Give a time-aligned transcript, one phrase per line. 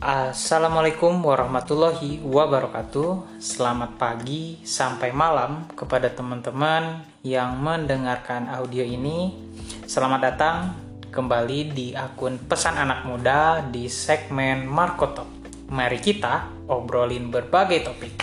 [0.00, 3.36] Assalamualaikum warahmatullahi wabarakatuh.
[3.36, 9.36] Selamat pagi sampai malam kepada teman-teman yang mendengarkan audio ini.
[9.84, 10.72] Selamat datang
[11.12, 15.28] kembali di akun Pesan Anak Muda di segmen Marco Top.
[15.68, 18.16] Mari kita obrolin berbagai topik.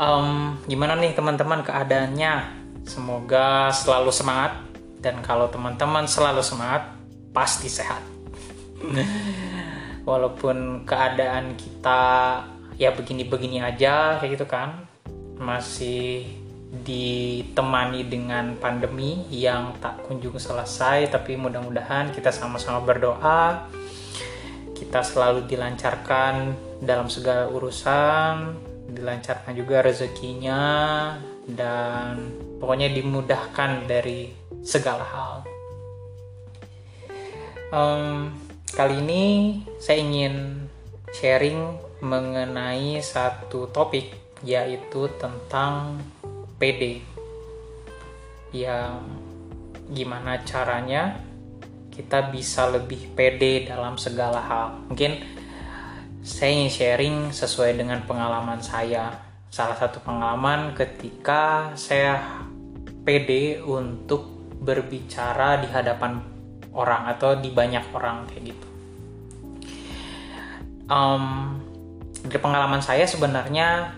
[0.00, 2.64] Um, gimana nih teman-teman keadaannya?
[2.88, 4.56] Semoga selalu semangat
[5.04, 6.96] dan kalau teman-teman selalu semangat,
[7.36, 8.00] pasti sehat
[10.02, 12.02] walaupun keadaan kita
[12.76, 14.86] ya begini-begini aja kayak gitu kan.
[15.38, 16.26] Masih
[16.72, 23.68] ditemani dengan pandemi yang tak kunjung selesai tapi mudah-mudahan kita sama-sama berdoa.
[24.72, 30.62] Kita selalu dilancarkan dalam segala urusan dilancarkan juga rezekinya
[31.48, 32.30] dan
[32.60, 34.30] pokoknya dimudahkan dari
[34.62, 35.34] segala hal.
[37.72, 38.36] Um,
[38.72, 39.24] Kali ini
[39.76, 40.64] saya ingin
[41.12, 46.00] sharing mengenai satu topik yaitu tentang
[46.56, 47.04] PD
[48.56, 49.04] yang
[49.92, 51.20] gimana caranya
[51.92, 54.88] kita bisa lebih pede dalam segala hal.
[54.88, 55.20] Mungkin
[56.24, 59.20] saya ingin sharing sesuai dengan pengalaman saya.
[59.52, 62.40] Salah satu pengalaman ketika saya
[63.04, 64.24] pede untuk
[64.64, 66.31] berbicara di hadapan
[66.72, 68.68] orang atau di banyak orang kayak gitu.
[70.88, 71.56] Um,
[72.26, 73.96] dari pengalaman saya sebenarnya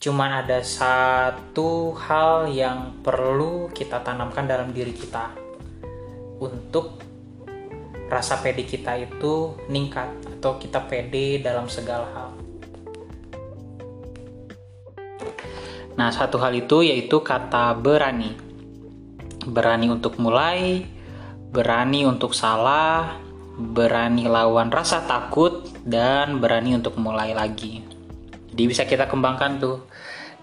[0.00, 5.28] cuman ada satu hal yang perlu kita tanamkan dalam diri kita
[6.40, 7.04] untuk
[8.08, 12.30] rasa pede kita itu meningkat atau kita pede dalam segala hal.
[16.00, 18.32] Nah, satu hal itu yaitu kata berani.
[19.44, 20.88] Berani untuk mulai,
[21.50, 23.18] berani untuk salah,
[23.58, 27.82] berani lawan rasa takut, dan berani untuk mulai lagi.
[28.54, 29.82] Jadi bisa kita kembangkan tuh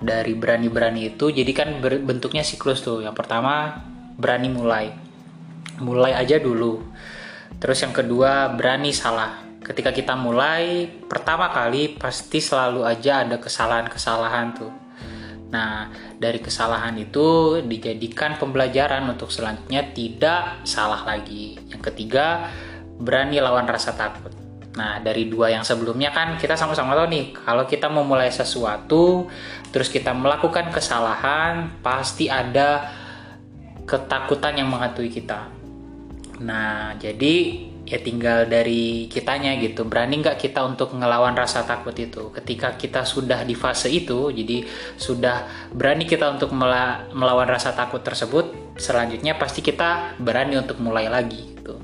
[0.03, 1.31] dari berani-berani itu.
[1.31, 2.99] Jadi kan bentuknya siklus tuh.
[2.99, 3.79] Yang pertama
[4.19, 4.85] berani mulai,
[5.79, 6.83] mulai aja dulu.
[7.57, 9.47] Terus yang kedua berani salah.
[9.63, 14.71] Ketika kita mulai pertama kali pasti selalu aja ada kesalahan-kesalahan tuh
[15.47, 15.87] Nah,
[16.17, 21.61] dari kesalahan itu dijadikan pembelajaran untuk selanjutnya tidak salah lagi.
[21.69, 22.49] Yang ketiga,
[22.97, 24.33] berani lawan rasa takut.
[24.77, 29.29] Nah, dari dua yang sebelumnya kan kita sama-sama tahu nih, kalau kita memulai sesuatu,
[29.73, 32.89] terus kita melakukan kesalahan, pasti ada
[33.85, 35.49] ketakutan yang menghantui kita.
[36.41, 39.87] Nah, jadi ya tinggal dari kitanya gitu.
[39.87, 42.29] Berani nggak kita untuk ngelawan rasa takut itu?
[42.35, 44.67] Ketika kita sudah di fase itu jadi
[44.99, 51.55] sudah berani kita untuk melawan rasa takut tersebut selanjutnya pasti kita berani untuk mulai lagi
[51.55, 51.79] gitu.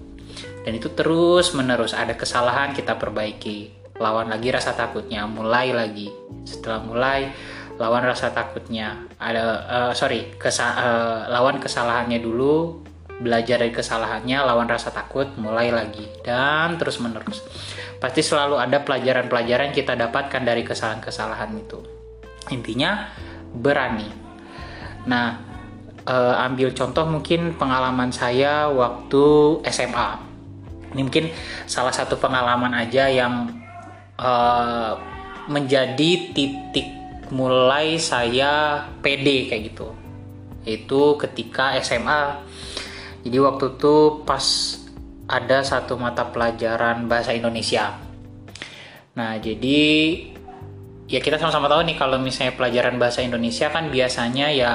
[0.68, 3.72] Dan itu terus menerus ada kesalahan kita perbaiki.
[4.04, 6.12] Lawan lagi rasa takutnya mulai lagi.
[6.44, 7.32] Setelah mulai
[7.80, 9.08] lawan rasa takutnya.
[9.18, 12.84] Ada uh, sorry kesa uh, lawan kesalahannya dulu
[13.24, 17.40] belajar dari kesalahannya, lawan rasa takut, mulai lagi, dan terus menerus.
[18.04, 21.80] Pasti selalu ada pelajaran-pelajaran kita dapatkan dari kesalahan-kesalahan itu.
[22.52, 23.08] Intinya,
[23.56, 24.12] berani.
[25.08, 25.40] Nah,
[26.04, 29.24] eh, ambil contoh mungkin pengalaman saya waktu
[29.72, 30.10] SMA.
[30.94, 31.32] Ini mungkin
[31.66, 33.48] salah satu pengalaman aja yang
[34.20, 34.94] eh,
[35.48, 36.88] menjadi titik
[37.32, 39.88] mulai saya pede kayak gitu.
[40.64, 42.44] Itu ketika SMA
[43.24, 44.46] jadi waktu itu pas
[45.28, 47.96] ada satu mata pelajaran bahasa Indonesia.
[49.16, 49.82] Nah, jadi
[51.08, 54.74] ya kita sama-sama tahu nih kalau misalnya pelajaran bahasa Indonesia kan biasanya ya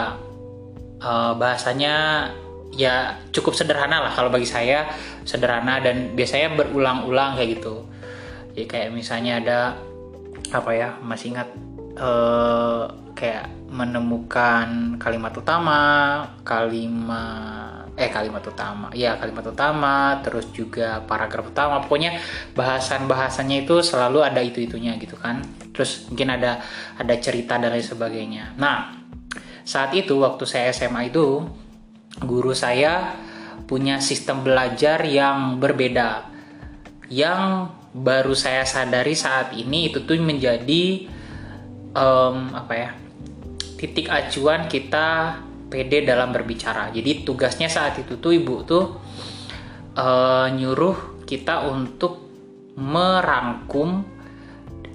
[1.05, 2.27] uh, bahasanya
[2.73, 4.89] ya cukup sederhana lah kalau bagi saya
[5.25, 7.85] sederhana dan biasanya berulang-ulang kayak gitu.
[8.57, 9.61] Jadi kayak misalnya ada
[10.49, 11.49] apa ya masih ingat
[12.01, 18.95] uh, kayak menemukan kalimat utama, kalimat eh kalimat utama.
[18.95, 21.83] Ya kalimat utama terus juga paragraf utama.
[21.83, 22.23] Pokoknya
[22.55, 25.43] bahasan bahasannya itu selalu ada itu itunya gitu kan.
[25.75, 26.63] Terus mungkin ada
[26.95, 28.55] ada cerita dan lain sebagainya.
[28.55, 28.95] Nah
[29.67, 31.43] saat itu waktu saya SMA itu
[32.23, 33.19] guru saya
[33.67, 36.31] punya sistem belajar yang berbeda.
[37.11, 41.11] Yang baru saya sadari saat ini itu tuh menjadi
[41.99, 42.91] um, apa ya
[43.79, 46.89] titik acuan kita pede dalam berbicara.
[46.91, 48.85] Jadi tugasnya saat itu tuh ibu tuh
[49.95, 52.25] uh, nyuruh kita untuk
[52.79, 54.05] merangkum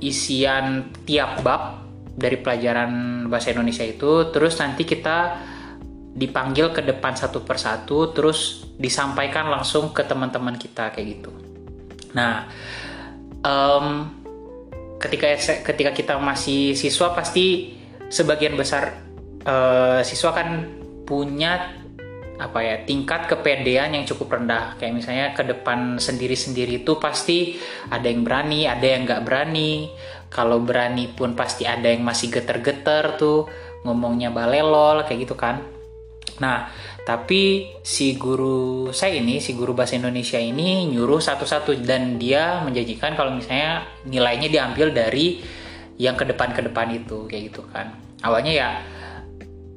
[0.02, 5.38] isian tiap bab dari pelajaran bahasa Indonesia itu, terus nanti kita
[6.14, 11.32] dipanggil ke depan satu persatu, terus disampaikan langsung ke teman-teman kita kayak gitu.
[12.14, 12.46] Nah,
[13.42, 14.10] um,
[15.02, 15.34] ketika
[15.74, 17.76] ketika kita masih siswa pasti
[18.14, 19.03] sebagian besar
[19.48, 20.50] uh, siswa kan
[21.04, 21.84] punya
[22.34, 24.76] apa ya tingkat kepedean yang cukup rendah.
[24.82, 27.56] Kayak misalnya ke depan sendiri-sendiri itu pasti
[27.88, 29.92] ada yang berani ada yang nggak berani.
[30.34, 33.46] Kalau berani pun pasti ada yang masih geter-geter tuh
[33.86, 35.62] ngomongnya balelol kayak gitu kan.
[36.42, 36.68] Nah
[37.04, 43.14] tapi si guru saya ini si guru bahasa Indonesia ini nyuruh satu-satu dan dia menjanjikan
[43.14, 45.44] kalau misalnya nilainya diambil dari
[46.00, 47.94] yang ke depan ke depan itu kayak gitu kan.
[48.24, 48.70] Awalnya ya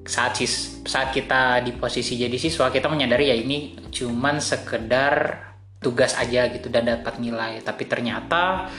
[0.06, 5.42] saat sis saat kita di posisi jadi siswa kita menyadari ya ini cuman sekedar
[5.82, 7.60] tugas aja gitu dan dapat nilai.
[7.62, 8.70] Tapi ternyata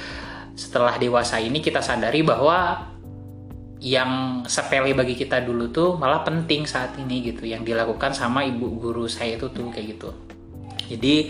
[0.58, 2.90] setelah dewasa ini kita sadari bahwa
[3.78, 8.74] yang sepele bagi kita dulu tuh malah penting saat ini gitu yang dilakukan sama ibu
[8.82, 10.10] guru saya itu tuh kayak gitu.
[10.90, 11.30] Jadi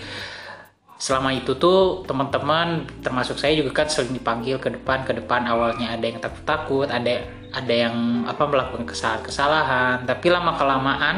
[0.97, 5.93] selama itu tuh teman-teman termasuk saya juga kan sering dipanggil ke depan ke depan awalnya
[5.93, 7.21] ada yang takut takut ada
[7.53, 11.17] ada yang apa melakukan kesalahan kesalahan tapi lama kelamaan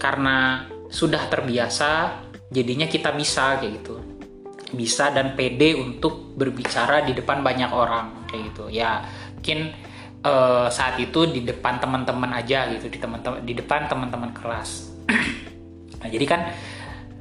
[0.00, 2.22] karena sudah terbiasa
[2.52, 3.96] jadinya kita bisa kayak gitu.
[4.74, 8.70] Bisa dan pede untuk berbicara di depan banyak orang kayak gitu.
[8.70, 9.02] Ya
[9.34, 9.74] mungkin
[10.22, 14.70] uh, saat itu di depan teman-teman aja gitu di teman-teman di depan teman-teman kelas.
[16.04, 16.52] Nah jadi kan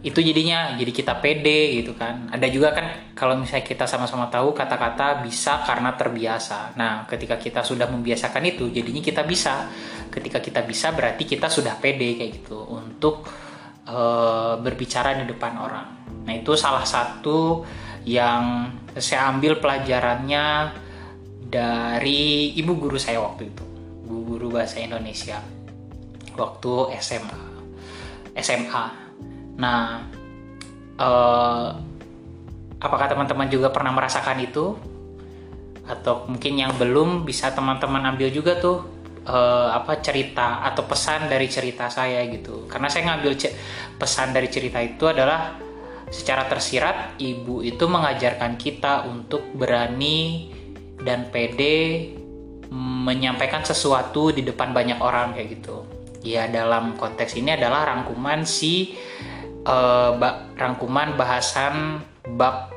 [0.04, 2.28] itu jadinya jadi kita pede gitu kan.
[2.28, 6.76] Ada juga kan kalau misalnya kita sama-sama tahu kata-kata bisa karena terbiasa.
[6.76, 9.72] Nah ketika kita sudah membiasakan itu jadinya kita bisa.
[10.12, 13.24] Ketika kita bisa berarti kita sudah pede kayak gitu untuk
[13.88, 15.88] uh, berbicara di depan orang.
[16.28, 17.64] Nah itu salah satu
[18.04, 20.76] yang saya ambil pelajarannya
[21.48, 23.64] dari ibu guru saya waktu itu.
[24.04, 25.40] Ibu guru bahasa Indonesia.
[26.36, 27.54] Waktu SMA
[28.34, 29.03] SMA
[29.60, 30.08] Nah,
[30.98, 31.68] uh,
[32.82, 34.78] apakah teman-teman juga pernah merasakan itu?
[35.84, 38.88] Atau mungkin yang belum bisa teman-teman ambil juga tuh
[39.28, 42.66] uh, apa cerita atau pesan dari cerita saya gitu.
[42.68, 43.36] Karena saya ngambil
[44.00, 45.60] pesan dari cerita itu adalah
[46.14, 50.52] secara tersirat ibu itu mengajarkan kita untuk berani
[51.02, 52.14] dan pede
[52.74, 55.86] menyampaikan sesuatu di depan banyak orang kayak gitu.
[56.24, 58.96] Ya dalam konteks ini adalah rangkuman si
[59.68, 60.12] uh,
[60.56, 62.04] rangkuman bahasan
[62.36, 62.72] bab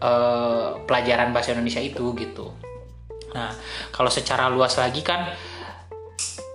[0.00, 2.52] uh, pelajaran bahasa Indonesia itu gitu.
[3.36, 3.54] Nah,
[3.94, 5.30] kalau secara luas lagi kan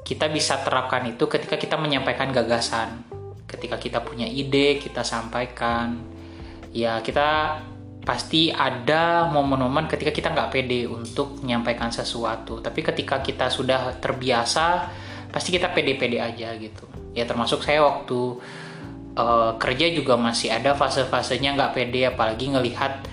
[0.05, 3.01] kita bisa terapkan itu ketika kita menyampaikan gagasan.
[3.45, 6.01] Ketika kita punya ide, kita sampaikan.
[6.75, 7.61] Ya, kita
[8.05, 12.61] pasti ada momen-momen ketika kita nggak pede untuk menyampaikan sesuatu.
[12.61, 14.91] Tapi ketika kita sudah terbiasa,
[15.33, 16.85] pasti kita pede-pede aja gitu.
[17.17, 18.37] Ya termasuk saya waktu
[19.15, 23.03] uh, kerja juga masih ada fase-fasenya nggak pede apalagi ngelihat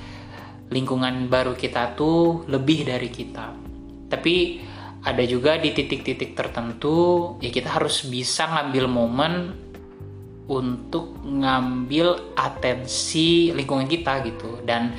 [0.72, 3.54] lingkungan baru kita tuh lebih dari kita.
[4.10, 4.60] Tapi
[5.02, 9.34] ada juga di titik-titik tertentu ya kita harus bisa ngambil momen
[10.46, 14.60] untuk ngambil atensi lingkungan kita gitu.
[14.64, 14.96] Dan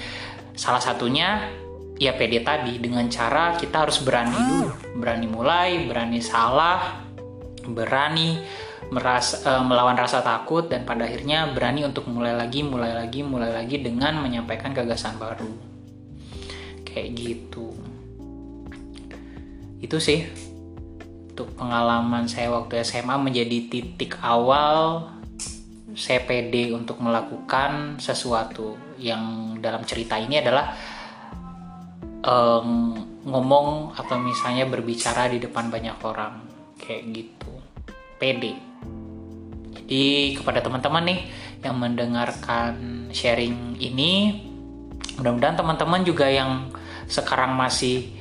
[0.54, 1.50] salah satunya
[1.98, 4.70] ya pede tadi dengan cara kita harus berani dulu.
[5.02, 7.04] Berani mulai berani salah
[7.64, 8.44] berani
[8.94, 13.50] merasa uh, melawan rasa takut dan pada akhirnya berani untuk mulai lagi, mulai lagi, mulai
[13.50, 15.50] lagi dengan menyampaikan gagasan baru.
[16.86, 17.74] Kayak gitu.
[19.82, 20.30] Itu sih
[21.34, 25.10] untuk pengalaman saya waktu SMA menjadi titik awal
[25.98, 30.74] pede untuk melakukan sesuatu yang dalam cerita ini adalah
[32.22, 36.44] um, ngomong atau misalnya berbicara di depan banyak orang
[36.82, 37.63] kayak gitu
[38.24, 38.56] pede
[39.84, 41.20] jadi kepada teman-teman nih
[41.62, 44.42] yang mendengarkan sharing ini,
[45.20, 46.72] mudah-mudahan teman-teman juga yang
[47.06, 48.16] sekarang masih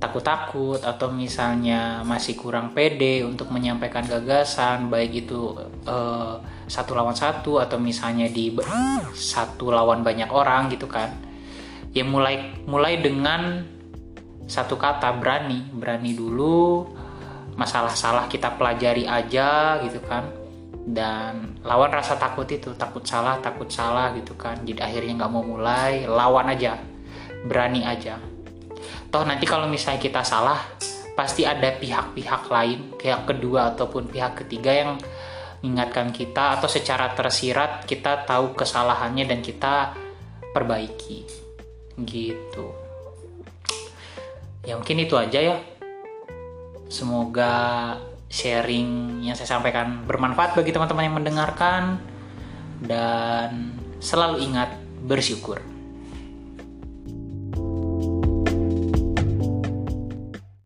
[0.00, 5.54] takut-takut atau misalnya masih kurang pede untuk menyampaikan gagasan, baik itu
[5.86, 8.52] uh, satu lawan satu atau misalnya di
[9.12, 11.12] satu lawan banyak orang gitu kan.
[11.94, 13.64] Ya mulai mulai dengan
[14.44, 16.90] satu kata berani, berani dulu
[17.54, 20.30] masalah salah kita pelajari aja gitu kan.
[20.84, 24.60] Dan lawan rasa takut itu takut salah takut salah gitu kan.
[24.62, 26.76] Jadi akhirnya nggak mau mulai lawan aja
[27.44, 28.20] berani aja.
[29.08, 30.60] Toh nanti kalau misalnya kita salah
[31.14, 34.90] pasti ada pihak-pihak lain pihak kedua ataupun pihak ketiga yang
[35.62, 39.96] mengingatkan kita atau secara tersirat kita tahu kesalahannya dan kita
[40.52, 41.24] perbaiki.
[41.96, 42.66] Gitu.
[44.66, 45.56] Ya mungkin itu aja ya
[46.94, 47.98] semoga
[48.30, 51.98] sharing yang saya sampaikan bermanfaat bagi teman-teman yang mendengarkan
[52.86, 54.70] dan selalu ingat
[55.02, 55.73] bersyukur.